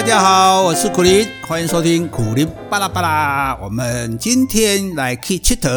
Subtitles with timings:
[0.00, 3.54] 大家好，我是苦林，欢迎收听苦林巴拉巴拉。
[3.62, 5.68] 我们今天来去佚佗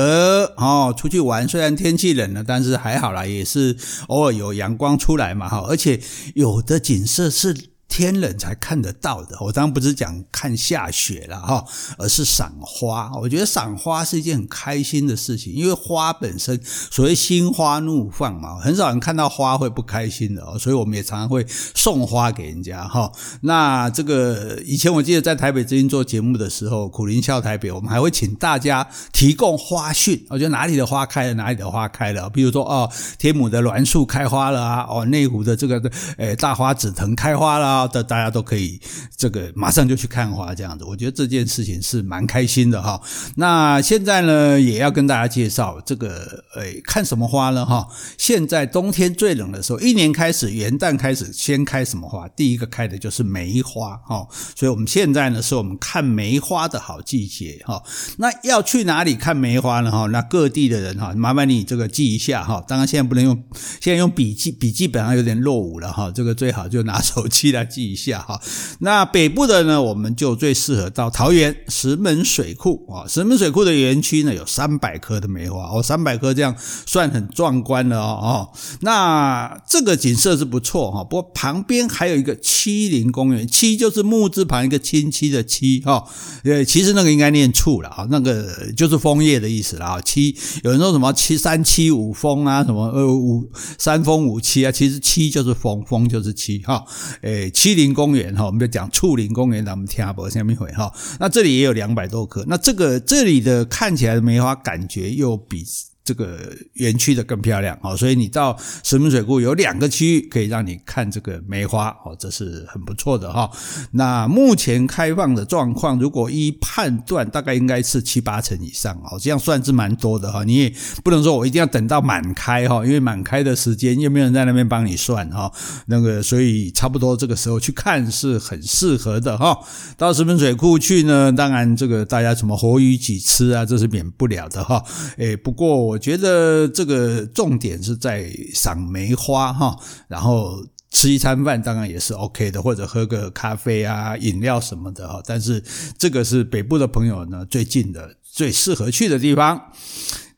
[0.56, 1.46] 哦，出去玩。
[1.46, 3.76] 虽然天气冷了，但是还好啦，也是
[4.08, 5.66] 偶尔有阳光出来嘛哈。
[5.68, 6.00] 而且
[6.36, 7.73] 有的景色是。
[7.96, 11.64] 天冷才看得到的，我当然不是讲看下雪了哈，
[12.00, 13.12] 而是赏花。
[13.22, 23.12] 我觉得赏花是一件很开心的事情，因为花本身所谓心花怒放嘛，很少人看到花会不开心的哦，所以我们也常常会送花给人家哈。
[23.42, 32.90] 那这个以前我记得在台北之音做节目的时候，苦苓笑台北，我们还会请大家提供花讯，我觉得哪里的花开了，哪里的花开了，比如说哦，
[33.20, 35.80] 天母的栾树开花了啊，哦，内湖的这个
[36.18, 37.83] 诶大花紫藤开花了。
[37.88, 38.80] 的大家都可以
[39.16, 43.02] 这个马上就去看花这样子，我觉得这件事情是蛮开心的哈。
[43.36, 47.88] 那现在呢，也要跟大家介绍这个诶，看什么花呢哈？
[48.18, 52.28] 现在冬天最冷的时候，一年开始元旦开始先开什么花？
[52.30, 54.28] 第一个开的就是梅花哈。
[54.56, 57.82] 所以我们现在呢，是我们看梅花的好季节哈。
[58.18, 60.06] 那要去哪里看梅花呢哈？
[60.08, 62.64] 那各地的人哈，麻烦你这个记一下哈。
[62.68, 63.44] 当然现在不能用，
[63.82, 66.12] 现在用笔记笔记本上有点落伍了哈。
[66.12, 67.63] 这个最好就拿手机来。
[67.64, 68.42] 记一下哈，
[68.80, 73.08] 那北部的呢，我们就最适合到桃园石门水库啊。
[73.08, 78.50] 石门水库的园区呢，有三百棵的梅花哦，三百棵这样算很壮观了哦。
[78.82, 86.04] 那这个景色是不错哈，不过旁边还有一个七林公园，七就是木字旁一个亲戚的七哈，
[86.44, 90.02] 呃，其实那个应该念处了啊，那个就是枫叶的意思了啊。
[90.02, 96.84] 七有人说什么七三七五枫啊，什么呃五三枫五七啊，其实七就是枫，枫就是七哈，
[97.22, 97.50] 诶。
[97.54, 100.92] 七林公园哈，我们就讲树林公园，咱们听不下面回哈。
[101.20, 105.64] 那这里也有两百多棵，那这个这里的看起来的梅花感觉又比。
[106.04, 113.50] 这个园区的更漂亮哦，所以你到石门水库有两个区域可以让你看这个梅花哦，这是很不错的哈。
[113.92, 120.44] 那目前开放的状况，如果一判断，大概应该是七八成以上哦，这样算是蛮多的哈。
[120.44, 120.74] 你也
[121.06, 125.50] 不能说我一定要等到满开哈，因为满开的时间又没有人在那边帮你算哈。
[125.86, 129.58] 那个所以差不多这个时候去看是很适合的哈。
[129.98, 134.84] 到石门水库去呢，当然这个大家什么活鱼几吃啊，这是免不了的哈。
[135.16, 135.93] 诶，不过。
[135.94, 139.78] 我觉得这个重点是在赏梅花哈，
[140.08, 145.22] 然后吃一餐饭当然也是 OK 的，或者喝个咖啡啊、饮料什么的哈。
[145.24, 145.64] 但是
[145.96, 149.72] 这个是北部的朋友呢最近的、最适合去的地方。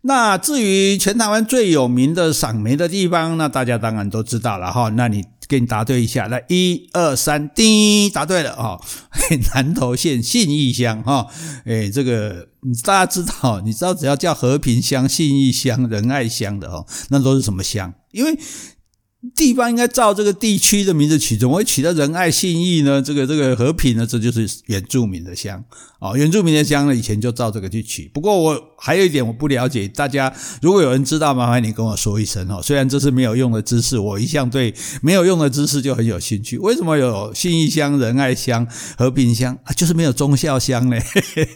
[0.02, 4.90] 那至于全台湾最有名的赏梅的地方，那大家当然都知道了哈。
[4.90, 8.80] 那你给你答对一下，来一二三，叮，答对了啊！
[9.54, 11.28] 南投县信义乡哈，
[11.66, 12.48] 诶，这个
[12.84, 17.94] 大家知道，你知道只要叫和平乡、信义乡、仁爱乡的哦，那都是什么乡？
[18.12, 18.38] 因为
[19.34, 23.02] 地方应该照这个地区的名字取，怎么会取到仁爱信义呢？
[23.02, 24.06] 这个这个和平呢？
[24.06, 25.64] 这就是原住民的乡
[26.00, 28.08] 哦，原住民的乡呢，以前就照这个去取。
[28.14, 30.32] 不过我还有一点我不了解，大家
[30.62, 32.62] 如果有人知道，麻烦你跟我说一声哦。
[32.62, 36.60] 虽然这是没有用的知识，我一向对没有用的知识就很有兴趣。
[36.60, 39.74] 为什么有信义乡、仁爱乡、和平乡啊？
[39.74, 40.98] 就是没有忠孝乡呢？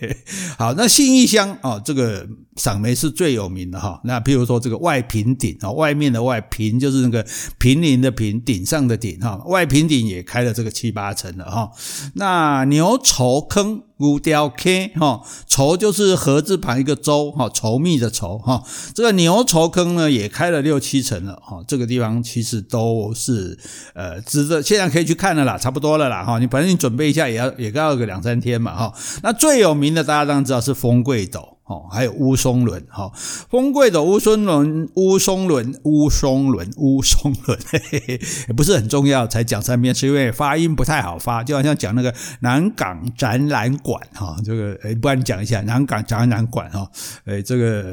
[0.58, 4.02] 好，那信义乡哦，这个赏梅是最有名的哈。
[4.04, 7.26] 那譬如说这个外平顶啊，外面的外平就是那个。
[7.60, 11.70] 平林的平，顶上的顶哈，外平顶也开了这个七八层了哈。
[12.14, 18.64] 那牛稠坑乌雕 K 哈，稠就是禾字旁一个周哈，稠密的稠哈。
[18.94, 21.64] 这个牛稠坑呢也开了六七层了哈。
[21.68, 23.58] 这个地方其实都是
[23.94, 26.40] 呃值得，现在可以去看了啦，差不多了啦哈。
[26.40, 28.94] 你反正你准备一下也要也要个两三天嘛哈。
[29.22, 31.59] 那最有名的大家当然知道是风柜斗。
[31.70, 33.12] 哦，还有乌松仑，哈，
[33.48, 46.90] 风柜的乌松仑，乌松仑，乌松仑，乌松仑，嘿嘿嘿，也不是很重要，才讲三遍，是因为发音不太好发，就好像讲那个南港展览馆，哈，这个，诶，不然你讲一下南港展览馆，哈，
[47.26, 47.86] 诶，这个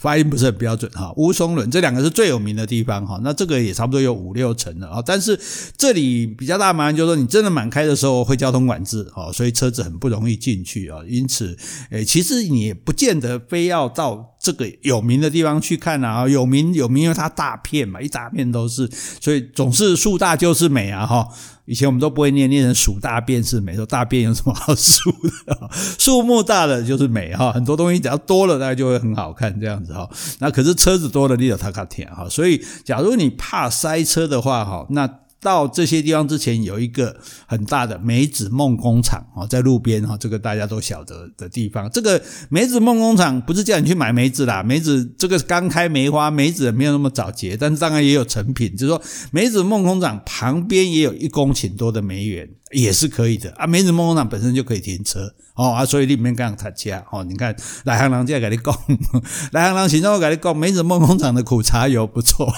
[0.00, 5.38] 发音不是很标准，哈，乌松仑这两个是最有名的地方，哈，那这个也差不多有五六层了，啊，但是
[5.76, 11.56] 这里比较大麻烦，就是说你真的满开的时候会交通管制，哦，所以车子很不容易进去啊，因此，
[11.90, 13.11] 诶，其实你也不见。
[13.12, 18.88] 见得非要到这个有名的地方去看啊，有名有名，因为它大片嘛，一大片都是，
[19.20, 21.28] 所以总是树大就是美啊哈。
[21.66, 25.10] 以前我们都不会念念成数大便是美，说大便有什么好数
[25.44, 25.70] 的？
[25.98, 30.08] 树木大了就是美哈，很多东西只要多了，大概就会很好看这样子哈。
[30.38, 32.26] 那可是车子多了，你有他卡甜哈。
[32.30, 35.21] 所以假如你怕塞车的话哈，那。
[35.42, 37.16] 到这些地方之前，有一个
[37.46, 41.90] 很大的梅子梦工厂哦，在路边哈，这个大家都晓得的地方。
[41.90, 48.76] 这个梅子梦工厂不是叫你去买梅子啦，梅子这个刚开梅花，梅子没有那么早结，但是当然也有成品。
[48.76, 49.02] 就是说，
[49.32, 52.48] 梅子梦工厂旁边也有一公顷多的梅园。
[52.72, 53.50] 也是可以的。
[53.52, 53.66] 啊。
[53.66, 55.32] 梅子梦工厂本身就可以停车。
[55.54, 57.54] 哦啊，所以里面刚刚他家哦，你看
[57.84, 58.74] 来行人家给你讲，
[59.52, 62.50] 来行人现在我给你讲，梅子梦工厂的苦茶油不错，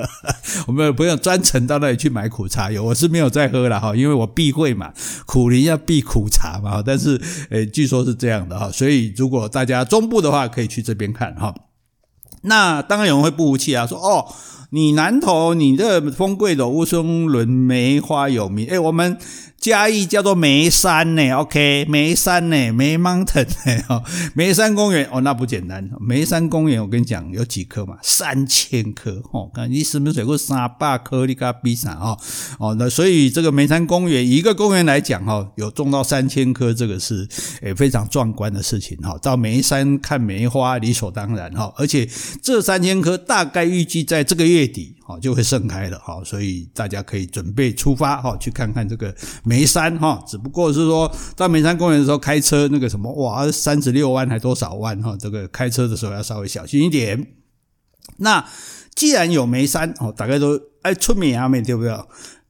[0.66, 4.90] 我们不用专程到那里去买苦茶油，我是没有在喝了哈，因为我避讳嘛，
[5.26, 7.20] 苦林要避苦茶嘛，但是
[7.50, 11.54] 诶，据说是这样的哈，所以如果大家中部的话，可以去这边看哈。
[12.42, 14.26] 那当然有人会不服气啊，说哦。
[14.72, 19.18] 你南投，你的丰贵的乌松仑梅花有名，诶，我们。
[19.60, 24.02] 嘉义叫做梅山呢，OK，梅山呢，梅 mountain 呢，哦，
[24.32, 25.86] 梅山公园哦，那不简单。
[26.00, 32.18] 梅山公园我跟你讲有几棵嘛，三千棵哦，看你是不是水过三百棵，你个比啥哦
[32.58, 37.28] 哦，那所以这个梅山公园一个公园来讲哈，有种到三千棵，这个是
[37.60, 39.18] 诶非常壮观的事情哈。
[39.20, 42.08] 到梅山看梅花理所当然哈，而且
[42.42, 49.14] 这三千棵大概预计在这个月底哦就会盛开了哈，所以大家可以准备出发哈，去看看这个。
[49.44, 57.34] 梅山哈，只不过是说到梅山公园的时候开车那个什么哇，三十六弯还多少弯哈，这个开车的时候要稍微小心一点。
[58.18, 58.46] 那
[58.94, 61.96] 既然有梅山哦，大概都爱出名啊，没对不对？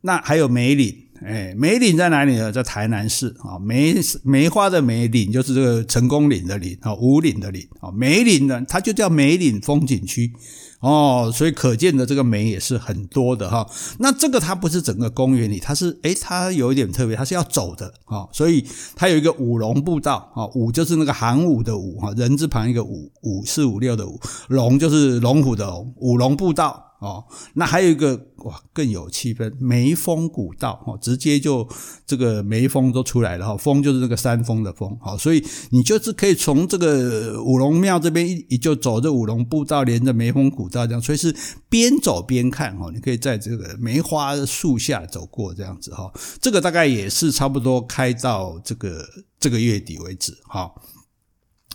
[0.03, 2.51] 那还有梅岭，哎，梅岭在哪里呢？
[2.51, 10.33] 在台南市啊，梅梅花的梅岭就是这个成功岭的岭啊，五岭的岭啊，梅岭呢，它就叫梅岭风景区。
[10.81, 13.69] 哦，所以可见的这个梅也是很多的哈。
[13.99, 18.27] 那这个它不是整个公园里，它是诶，它有一点特别，它是要走的哈。
[18.33, 18.65] 所以
[18.97, 24.19] 它有一个五龙步道啊，五就是那个行伍的五哈，人字旁一个五，五四五六的五，
[24.49, 26.90] 龙就是龙虎的龙，五龙步道。
[27.01, 27.25] 哦，
[27.55, 28.15] 那还有一个
[28.45, 31.67] 哇，更有气氛，梅峰古道哦，直接就
[32.05, 41.35] 这个梅峰都出来了哈，峰就是那个山峰的峰，好，所以你就是可以从这个五龙庙这边一就走这五龙步道，连着梅峰古道这样，所以是
[41.71, 49.09] 边走边看哦，你可以在这个梅花树下走过这样子哈，这个大概也是差不多开到这个
[49.39, 50.71] 这个月底为止哈。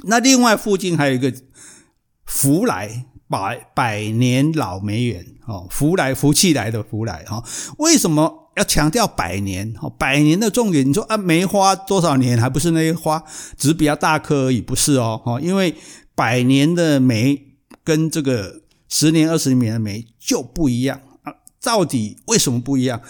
[0.04, 1.34] 那另外附近还有一个
[2.26, 3.08] 福来。
[3.28, 7.44] 百百年老梅园哦，福来福气来的福来哈，
[7.78, 9.74] 为什么要强调百年？
[9.82, 13.24] 哦，百年的重点，你说啊，梅花多少年还不是那些花，
[13.58, 15.76] 只是比较大颗而已，不是哦，哈，因为
[16.14, 17.42] 百年的梅
[17.84, 23.02] 跟这个十年、二十年的梅就不一样啊，到底为什么不一样？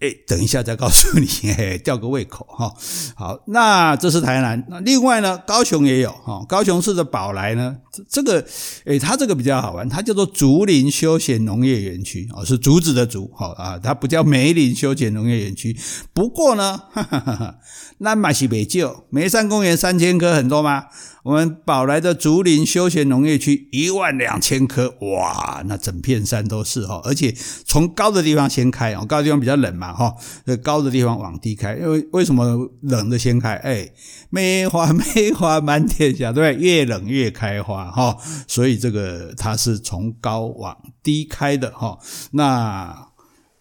[0.00, 1.26] 哎，等一下再告诉你，
[1.56, 2.72] 嘿，吊个胃口哈。
[3.14, 4.62] 好，那这是台南。
[4.68, 6.44] 那另外呢，高雄也有哈。
[6.48, 7.76] 高雄市的宝来呢，
[8.08, 8.44] 这个，
[8.84, 15.76] 哎，它这个比较好玩，它叫做竹林休闲农业园区哦，是竹子的竹，好啊，它不叫梅林休闲农业园区。
[16.12, 17.54] 不过呢，哈哈哈哈，
[17.98, 19.04] 那嘛是没救。
[19.10, 20.84] 梅山公园三千棵很多吗？
[21.22, 27.34] 我们宝来的竹林休闲农业区一万两千棵，哇，那整片山都是哈，而且
[27.64, 30.14] 从高的地方先开哦，高的地方比较冷嘛哈，
[30.62, 33.54] 高的地方往低开，因为为什么冷的先开？
[33.56, 33.92] 哎，
[34.30, 36.64] 梅花 梅花满天下，对不对？
[36.64, 38.16] 越冷越开花哈，
[38.46, 41.98] 所以这个它是从高往低开的哈。
[42.32, 43.08] 那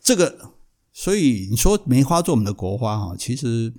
[0.01, 0.51] 这个，
[0.93, 3.73] 所以你说梅花做我们的国花哈，其实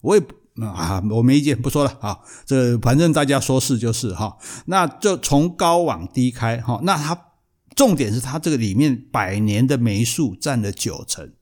[0.00, 0.22] 我也。
[0.60, 2.18] 啊，我没意见，不说了啊。
[2.44, 4.36] 这反正大家说是就是哈。
[4.66, 6.78] 那就从高往低开哈。
[6.82, 7.18] 那它
[7.74, 11.32] 重点是它这个里面百年的梅树占了九成。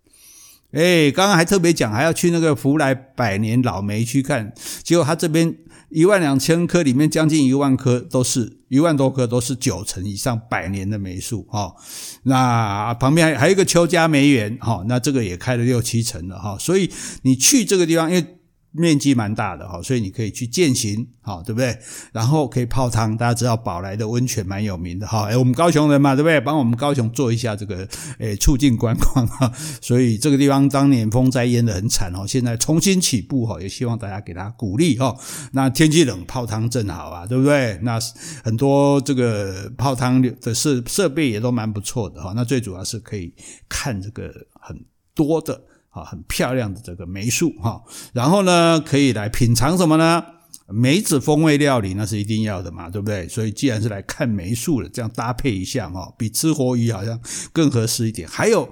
[0.73, 5.55] 哎，刚刚还特别讲还要去那个福来百年老梅去看，结果他这边
[5.89, 11.75] 一万两千棵里面将近一万棵都是一万多棵都是九成以上百年的梅树哈。
[12.23, 16.57] 那旁边还还有一个邱家梅园哈，那这个也开了六七成了哈。
[16.59, 16.89] 所以
[17.23, 18.25] 你去这个地方，因为
[18.73, 21.77] 面积蛮大的哈，所以你可以去践行，好，对不对？
[22.13, 25.25] 然后可以泡汤，大家知道宝来的温泉蛮有名的哈。
[25.29, 26.41] 哎，我们高雄人嘛，对不对？
[26.41, 29.53] 帮我们高雄做一下这个，诶，促进观光哈。
[29.83, 35.17] 所以这个地方当年风灾淹得很惨哦，现在重新起步哈，也希望大家给他鼓励哈。
[35.53, 37.79] 那天气冷，泡汤正好啊，对不对？
[37.83, 37.99] 那
[38.45, 42.33] 很多这个泡汤的设设备也都蛮不错的哈。
[42.37, 43.35] 那最主要是可以
[43.69, 44.85] 看这个很
[45.15, 45.61] 多的。
[45.91, 47.83] 啊，很漂亮的这个梅树哈，
[48.13, 50.25] 然后呢，可以来品尝什么呢？
[50.69, 53.29] 梅子风味料理那是一定要的嘛，对不对？
[53.29, 57.21] 所以既然是来看梅树的，这样搭配一下哈，比吃活鱼好像
[57.53, 58.29] 更合适一点。
[58.29, 58.69] 还有。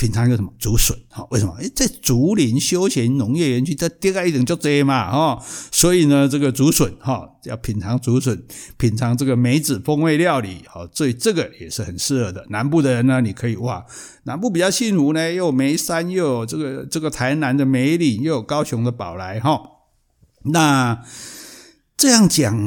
[0.00, 0.96] 品尝一个什么竹笋？
[1.10, 1.54] 哈，为什么？
[1.60, 8.42] 诶，在竹林休闲农业园区，这第二一种叫这嘛，哈，所以呢，这个竹笋，哈，要品尝竹笋，
[8.78, 12.46] 品尝这个梅子风味料理，好，所以这个也是很适合的。
[12.48, 13.84] 南部的人呢，你可以哇，
[14.22, 19.60] 南部比较幸福呢，又有梅山，又有这个这个台南的梅岭，又有高雄的宝来，哈，
[20.44, 21.02] 那。
[22.00, 22.58] 这样讲，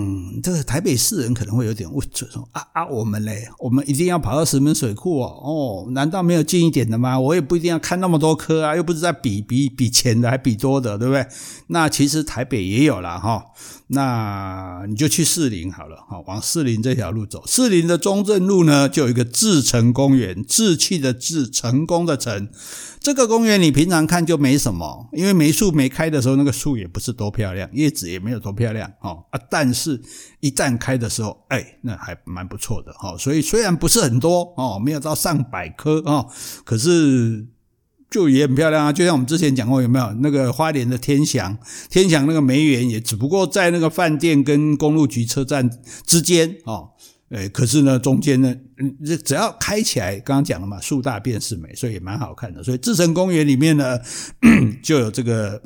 [0.43, 5.25] 这个台北市人可能会有点问说啊啊，我们嘞，我们一定要跑到石门水库哦？
[5.25, 7.19] 哦，难道没有近一点的吗？
[7.19, 11.25] 我也不一定要看那么多颗啊，又不是在比比比浅的，还比多的，对不对？
[11.65, 13.43] 那其实台北也有啦哈。
[13.87, 17.43] 那你就去士林好了哈，往士林这条路走。
[17.47, 22.49] 士林的中正路呢，就有一个志成公园，志气的志，成功的成。
[23.03, 29.39] 这个公园你平常看就没什么，因为没树没开的时候，那个树也不是多漂亮，叶子也没有多漂亮哦啊。
[29.49, 30.01] 但是，
[30.39, 33.17] 一旦开的时候，哎，那还蛮不错的哦。
[33.19, 36.29] 所以虽然不是很多哦，没有到上百棵哦，
[36.63, 37.47] 可是。
[38.09, 41.57] 就也很漂亮啊，就像我们之前讲过，有没有那个花莲的天祥？
[41.89, 45.67] 天祥那个梅园也只不过在那个饭店跟公路局车站
[46.05, 46.91] 之间哦，
[47.33, 52.63] 诶，可是呢，中间呢，嗯，只要开起来，刚刚讲了嘛，树大便是美，所以也蛮好看的。
[52.63, 53.99] 所以志成公园里面呢，
[54.83, 55.59] 就有这个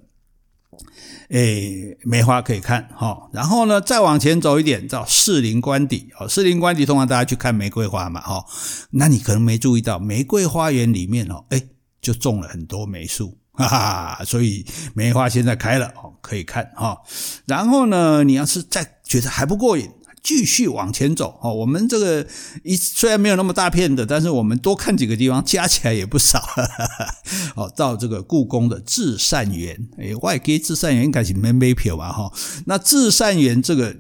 [1.28, 3.30] 诶梅花可以看哈。
[3.34, 8.46] 然后呢，再往前走一点，到士林官邸哦，士林官邸通常大家去看玫瑰花嘛，哈，
[8.92, 11.62] 那你可能没注意到玫瑰花园里面哦，哎
[12.00, 16.98] 就种了很多梅树，哈哈，所以梅花现在开了哦，可以看哈。
[17.46, 19.90] 然后呢，你要是再觉得还不过瘾，
[20.22, 21.54] 继续往前走哦。
[21.54, 22.28] 我们这个
[22.64, 26.42] 一虽然没有那么大片的，但是我们多看几个地方，加起来也不少。
[27.56, 32.12] 哦，到这个故宫的至善园，哎，外给至善园应该是没没撇吧？
[32.12, 32.32] 哈，
[32.66, 33.96] 那至善园这个。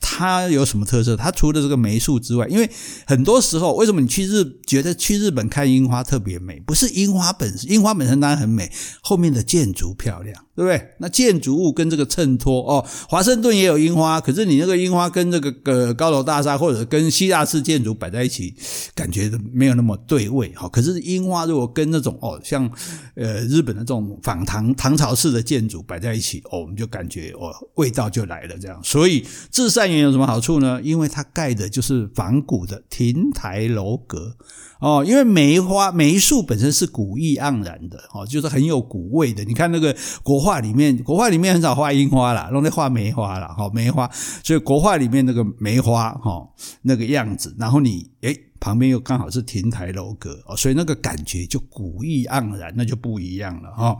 [0.00, 1.16] 它有什么特色？
[1.16, 2.68] 它除了这个梅树之外，因为
[3.06, 6.58] 很多时候，为什么你去日觉得去日本看樱花特别美？
[6.60, 8.70] 不是樱花本身，樱花本身当然很美，
[9.02, 10.44] 后面的建筑漂亮。
[10.56, 10.90] 对不对？
[10.98, 18.54] 那建筑物跟这个衬托哦，华盛顿也有樱花，可是你那个樱花跟这个呃高楼大厦或者跟希腊式建筑摆在一起，
[18.94, 20.68] 感觉没有那么对味哈。
[20.68, 22.70] 可是樱花如果跟那种哦，像
[23.14, 28.78] 呃日本的这种仿唐唐朝式的建筑摆在一起哦，我们就感觉哦味道就来了这样。
[28.84, 30.80] 所以至善园有什么好处呢？
[30.82, 34.36] 因为它盖的就是仿古的亭台楼阁。
[34.80, 39.44] 哦，因为梅花梅树本身是古意盎然的，哦，就是很有古味的。
[39.44, 44.08] 你看那个国画里面，国画里面很少画樱花啦，都在画梅花啦，哈，梅花。
[44.42, 46.48] 所以国画里面那个梅花，哈，
[46.80, 53.98] 那个样子，然后你诶旁边又刚好是亭台楼阁，哦，所以那个感觉就古意盎然，那就不一样了，哈。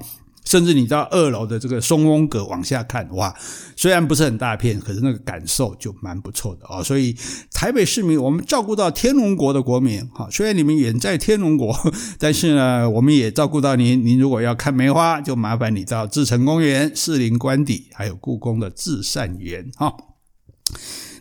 [0.50, 3.33] 甚至你到二楼的这个松风阁往下看，哇，
[3.76, 6.83] 虽然不是很大片，可是那个感受就蛮不错的哦。
[6.83, 7.16] 所以
[7.52, 11.73] 台北市民，我们照顾到天龙国的国民，哈，虽然你们远在天龙国，
[12.19, 14.04] 但是呢，我们也照顾到您。
[14.04, 19.95] 您如果要看梅花，就麻烦你到志成公园、士林官邸，还有故宫的至善园，哈。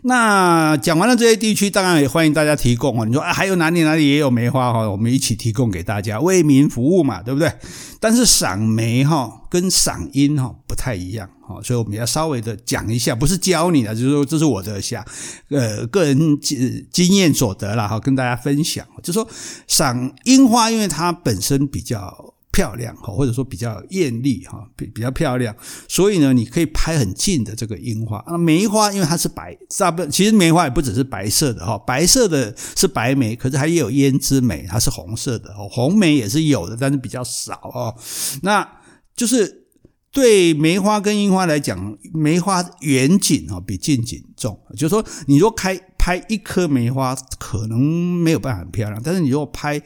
[0.03, 3.05] 那讲完了这些地区，当然也欢迎大家提供哦。
[3.05, 7.51] 你说啊，还有哪里哪里也有梅花哈，我们一起提供给大家，为民服务嘛，对不对？
[7.99, 15.05] 但是赏梅哈跟赏樱哈不太一样哈，所以我们要稍微的讲一下，不是教你的，就是说这是我的下
[15.49, 18.85] 呃个人经经验所得了哈，跟大家分享。
[19.03, 19.27] 就说
[19.67, 22.33] 赏樱花，因为它本身比较。
[22.51, 25.55] 漂亮哈，或者说比较艳丽哈，比比较漂亮，
[25.87, 28.23] 所以呢，你可以拍很近的这个樱花。
[28.27, 37.95] 那梅花因为它是白，大部分其实梅花也不只是白色的哈，白色的是白梅，可是它也有胭脂梅，它是红色的哦，红梅也是有的，但是比较少哦。
[38.41, 38.67] 那
[39.15, 39.67] 就是
[40.11, 49.79] 对梅花跟樱花来讲，梅花远景哈比近景重，就是说你若开拍一颗梅花，可能没有办法很漂亮，但是你如果拍。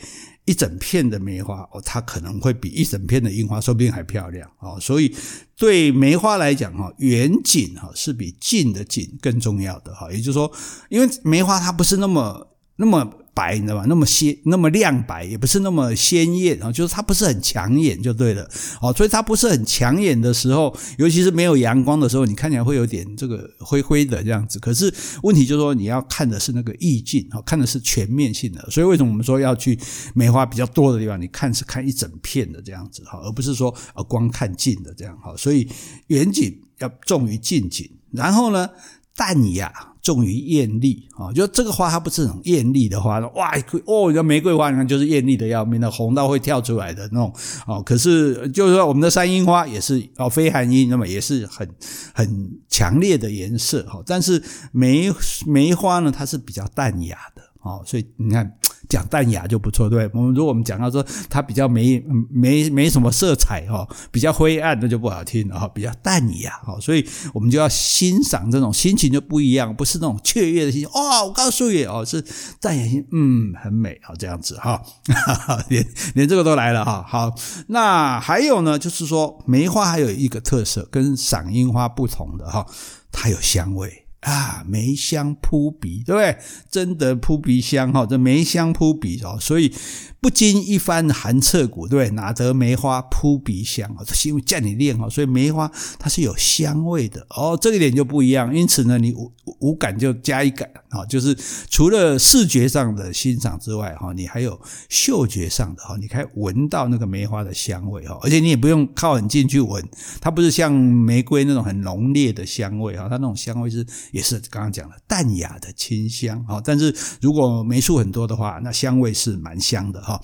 [0.45, 5.15] 一整片的梅花哦，它可能会比一整片的樱花说不定还漂亮哦，所以
[5.55, 10.51] 对梅花来讲哈，远景哈是比近的景更重要的哈，也就是说，
[10.89, 13.19] 因为梅花它不是那么那么。
[13.33, 13.85] 白，你知道吧？
[13.87, 18.47] 那么鲜，那么亮白，也不是那么鲜艳啊，就是它不是很抢眼，就对了。
[18.81, 24.59] 哦，所以它不是很抢眼的时候，尤其是没有阳光的时候，你看起来会有点这个灰灰的这样子。
[24.59, 28.65] 可是问题就是说，你要看的是那个意境，看的是全面性的。
[28.69, 29.77] 所以为什么我们说要去
[30.13, 31.19] 梅花比较多的地方？
[31.19, 35.33] 你看是看一整片的这样子哈，而不是说呃光看近的这样哈。
[35.35, 35.67] 所以
[36.07, 38.69] 远景要重于近景，然后呢，
[39.15, 39.92] 淡雅。
[40.03, 43.51] 重于艳丽啊，就这个花它不是很艳丽的花，哇
[43.85, 47.33] 哦，你玫瑰花你看就是艳丽的要命的，红到会跳出来的那种
[47.65, 47.81] 哦。
[47.81, 51.67] 可是就是说我们的山樱花也是哦，非寒樱那么也是很
[52.13, 54.43] 很强烈的颜色哈，但是
[54.73, 55.09] 梅
[55.47, 58.53] 梅花呢，它是比较淡雅的哦，所以你看。
[58.89, 60.09] 讲淡雅就不错，对？
[60.13, 65.67] 我们如果我们讲到说它比较没没没什么色彩哈，比较灰暗，那就不好听了哈。
[65.67, 70.89] 比较淡雅哈，所以我们就要欣赏这种心情就不一样，不是那种雀跃的心情。
[70.89, 72.23] 哦，我告诉你哦，是
[72.59, 74.81] 淡雅心，嗯，很美啊，这样子哈，
[75.69, 77.03] 连连这个都来了哈。
[77.07, 77.33] 好，
[77.67, 82.65] 那还有呢，就是说梅花还有一个特色，跟赏樱花不同的哈，
[83.11, 84.02] 它有香味。
[84.23, 86.37] 啊，梅香扑鼻，对不对？
[86.71, 89.73] 真的扑鼻香哈，这梅香扑鼻哦，所以
[90.21, 92.15] 不经一番寒彻骨，对不对？
[92.15, 93.99] 哪得梅花扑鼻香啊？
[94.07, 98.55] 是因为叫你练哈，所以梅花它是有香味的哦，这个点就不一样。
[98.55, 101.37] 因此呢，你五五感就加一感啊，就是
[101.69, 109.83] 除了视觉上的欣赏之外哈，你还有嗅觉上的哈，你可以闻到那个梅花的香味哈，而且你也不用靠很近去闻，
[110.21, 113.85] 它不是像玫瑰那种很浓烈的香味哈，它那种香味是。
[114.13, 120.21] 也是刚刚讲了淡雅的清香，但是如果梅树很多的话，那香味是蛮香的哈。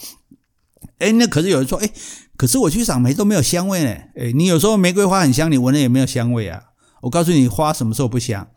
[0.99, 1.89] 哎，那可是有人说，哎，
[2.37, 3.89] 可是我去赏梅都没有香味呢。
[4.15, 6.61] 哎，你有时候玫瑰花很香，你闻了也没有香味啊。
[7.01, 8.47] 我告诉你，花什么时候不香？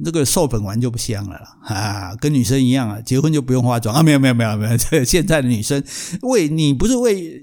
[0.00, 3.94] 那个授粉完就不香了啦，啊，跟女生一样啊，结婚就不用化妆。
[3.94, 5.82] 啊，没有没有没有没有，这 现在的女生
[6.22, 7.42] 为你不是为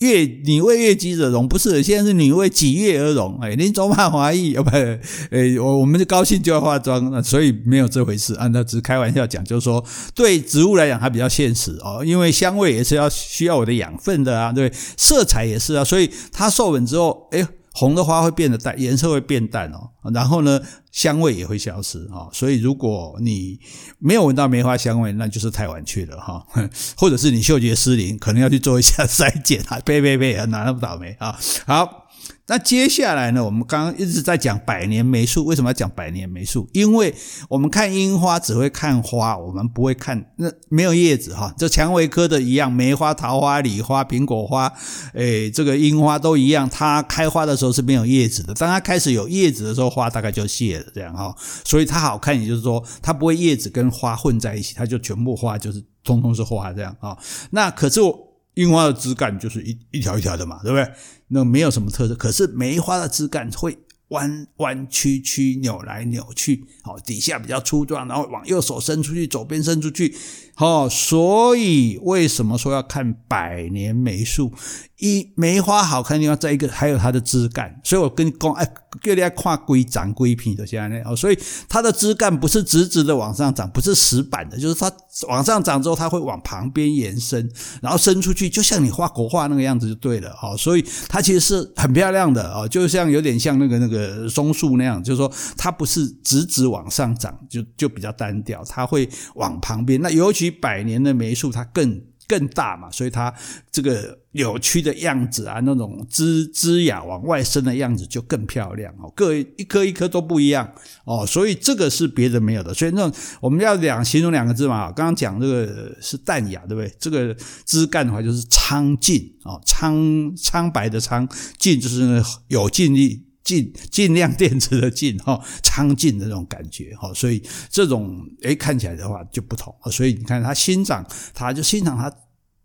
[0.00, 8.34] 月你为月己者容，不是，现在是你为己月而容，哎，您走马华裔， 不，哎，我我们就高兴就要化妆，所以没有这回事。
[8.34, 9.82] 啊，那只是开玩笑讲，就是说
[10.14, 17.46] 对植物来讲它比较现实哦，因为香味也是要需要我的养分的啊，对，色彩也是啊，所以它授粉之后，哎。
[17.78, 20.58] 红的花会变得淡，颜色会变淡哦，然后呢，
[20.90, 22.26] 香味也会消失啊。
[22.32, 23.60] 所以如果你
[23.98, 26.42] 没有闻到梅花香味，那就是太晚去了哈，
[26.96, 29.78] 或者是你嗅觉失灵，可能要去做一下筛检啊。
[29.84, 31.38] 呸 呸呸，哪那么倒霉啊？
[31.66, 32.05] 好。
[32.48, 33.44] 那接下来呢？
[33.44, 36.68] 我们刚刚一直在讲百年梅树，为什么要讲百年梅树？
[36.72, 37.12] 因为
[37.48, 41.52] 我们看樱花只会看花，我们不会看那没有叶子哈。
[41.58, 44.72] 这蔷薇科的一样，梅花、桃花、李花、苹果花，
[45.14, 48.54] 诶，这个樱花都一样，它开花的时候是没有叶子的。
[48.54, 51.34] 当它开始有叶子的时候，花大概就谢了，这样哈。
[51.64, 57.18] 所以它好看，也就是说它不会叶子跟花混在一起，它就全部花就是通通是花这样啊。
[57.50, 58.25] 那可是我。
[58.56, 60.92] 樱花的枝干就是一一条一条的嘛，对不对？
[61.28, 62.14] 那没有什么特色。
[62.14, 70.14] 可是梅花的枝干会弯弯曲曲、扭来扭去，好，底下比较粗壮，然后往右手伸出去，左边伸出去。
[70.54, 74.52] 好，所以为什么说要看百年梅树？
[74.98, 77.78] 一梅花好看的地方，再一个还有它的枝干。
[77.84, 78.64] 所以我跟你讲，哎，
[79.02, 81.14] 叫你要看规长规片的现在哦。
[81.14, 84.90] 所以它的枝干不是直直的往上长，不是死板的，就是它
[85.28, 87.50] 往上涨之后，它会往旁边延伸，
[87.80, 90.30] 然后伸出去，就像你画国画那个样子就对了。
[90.42, 100.00] 哦，所以它其实是很漂亮的哦，就像有点像那个那个松树那样，就是说它不是直直往上涨，就就比较单调，它会往旁边。
[100.02, 103.32] 那尤其百年的梅树，它更更大嘛，所以它
[103.70, 109.12] 这个扭曲的样子啊，那种枝枝桠往外伸的样子就更漂亮哦。
[109.14, 110.70] 各一颗一颗都不一样
[111.04, 112.74] 哦，所以这个是别的没有的。
[112.74, 113.10] 所以那
[113.40, 116.92] 我们要两形容两个字嘛，刚刚讲这个是淡雅，对不对？
[116.98, 117.34] 这个
[117.64, 123.24] 枝干的话就是苍劲哦，苍苍白的苍，劲就是有劲力。
[123.46, 132.12] 尽尽量电池的尽哈， 苍劲的那种感觉哈，所以这种诶看起来的话就不同，所以你看它欣赏，它就欣赏它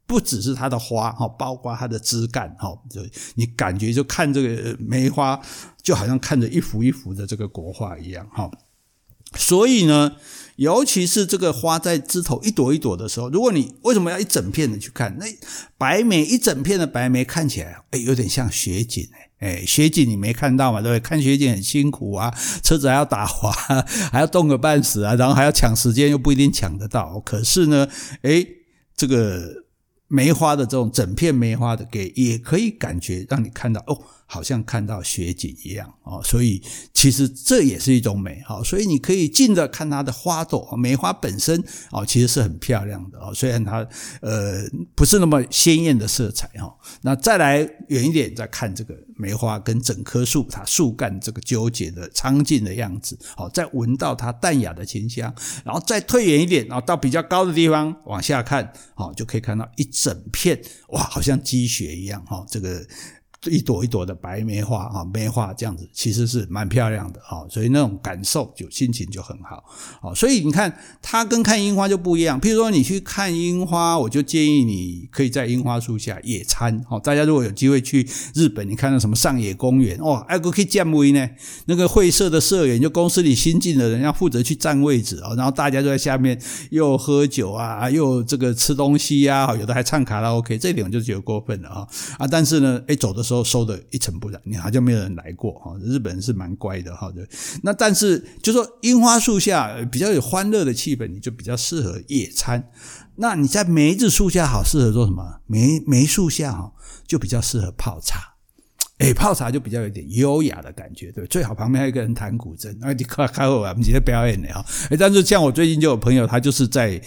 [0.08, 3.00] 不只是它的花哈，包括它的枝干哈，就
[3.36, 5.39] 你感觉就看这个梅花，
[5.84, 8.50] 就好像看着一幅一幅的这个国画一样哈。
[9.52, 10.14] 所以呢，
[10.56, 15.18] 尤其是这个花在枝头一朵一朵的时候，如果你为什么要一整片的去看？
[15.20, 15.26] 那
[15.78, 19.06] 白梅一整片的白梅看起来诶有点像雪景
[19.40, 20.80] 诶哎，雪景你没看到嘛？
[20.80, 21.02] 对不对？
[21.02, 22.34] 看雪景很辛苦啊，
[22.64, 23.52] 车子还要打滑，
[24.10, 27.20] 还要冻个半死啊，然后还要抢时间，又不一定抢得到。
[27.26, 27.86] 可是呢，
[28.22, 28.48] 哎，
[28.96, 29.66] 这个
[30.08, 34.02] 梅花的这种整片梅花的给，也可以感觉让你看到哦。
[34.34, 36.63] 好像看到雪景一样哦，所以
[36.94, 38.63] 其实这也是一种美哈。
[38.63, 43.34] 所以你可以近着看它的花朵，梅花本身哦，其实是很漂亮的哦。
[43.34, 43.86] 虽然它
[44.22, 44.63] 呃
[44.96, 46.74] 不是那么鲜艳的色彩哈。
[47.02, 62.88] 那再来远一点，再看这个梅花跟整棵树它树干这个纠结的苍劲的样子，好，再闻到它淡雅的清香，然后再退远一点，然后到比较高的地方往下看，好，就可以看到一整片哇，好像积雪一样哈，这个。
[63.50, 69.64] 一朵一朵的白梅花啊，梅花这样子其实是蛮漂亮的啊，所以那种感受就心情就很好
[70.00, 70.14] 啊。
[70.14, 72.40] 所以你看它跟看樱花就不一样。
[72.40, 76.86] 譬如说你去看樱花，我就建议你可以在樱花树下野餐。
[76.88, 81.28] 好，大家如果有机会去日本，你看到什么上野公园哦，还可以占位呢。
[81.66, 91.88] 那个会社的社员就公司里新进的人要负责去占位置啊，然后大家就在下面又喝酒啊，又这个吃东西啊，有的还唱卡拉 OK，这点我就觉得过分了啊
[92.20, 92.28] 啊！
[92.28, 93.31] 但是呢，诶走的时。
[93.32, 95.76] 都收的一尘不染，你好像没有人来过哈。
[95.82, 97.28] 日本人是蛮乖的哈，对。
[97.63, 102.70] 那但是就说樱花树下比较有欢乐的气氛，你就比较适合野餐。
[103.15, 105.39] 那你在梅子树下好适合做什么？
[105.48, 106.74] 梅梅树下哈
[107.08, 108.31] 就比较适合泡茶。
[109.02, 114.64] 哎，泡茶就比较有点优雅的感觉，对，最好旁边还有一个人弹古筝，那，你快开会啊，你在表演的啊。
[114.92, 117.02] 哎，但是像我最近就有朋友，他就是在，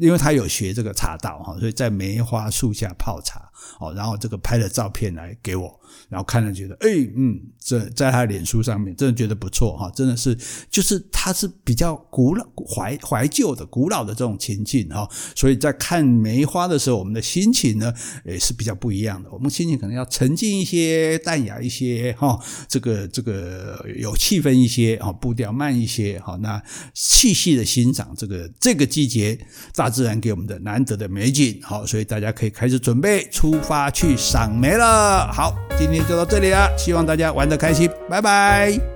[0.00, 3.40] 因为他有学这个茶道哈，所以在梅花树下泡茶，
[3.78, 5.80] 哦，然后这个拍了照片来给我。
[6.08, 10.36] 然后看了觉得，哎，嗯，这在他脸书上面真的觉得不错哈，真的是，
[10.70, 17.92] 就是他是比较古老、怀怀旧的、古老的这种情境哈，所以在看梅花的时候，我们的心情呢，
[18.24, 19.30] 也是比较不一样的。
[19.32, 26.62] 我们心情可能要沉静一些、淡雅一些哈，这个这个有气氛一些啊，步调慢一些哈，那
[26.94, 29.38] 细细的欣赏这个这个季节
[29.74, 31.60] 大自然给我们的难得的美景。
[31.62, 35.32] 好，所以大家可以开始准备出发去赏梅了。
[35.32, 35.54] 好，
[35.84, 36.04] 今天。
[36.08, 38.93] 就到这里了，希望大家玩得开心，拜拜。